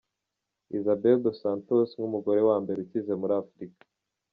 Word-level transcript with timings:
Isabel 0.77 1.17
Dos 1.23 1.37
Santos, 1.43 1.87
nk’umugore 1.95 2.41
wa 2.47 2.57
mbere 2.63 2.77
ukize 2.85 3.13
muri 3.21 3.33
Africa. 3.43 3.83